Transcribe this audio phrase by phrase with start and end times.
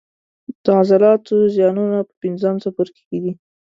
[0.63, 3.33] د عضلاتو زیانونه په پنځم څپرکي کې دي.